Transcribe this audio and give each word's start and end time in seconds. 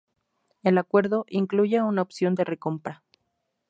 El 0.63 0.79
acuerdo 0.79 1.27
incluye 1.29 1.79
una 1.83 2.01
opción 2.01 2.33
de 2.33 2.43
recompra. 2.43 3.03